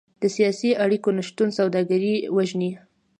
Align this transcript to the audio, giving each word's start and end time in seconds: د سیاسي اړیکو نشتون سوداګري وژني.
د 0.21 0.23
سیاسي 0.35 0.69
اړیکو 0.83 1.09
نشتون 1.17 1.49
سوداګري 1.59 2.13
وژني. 2.35 2.71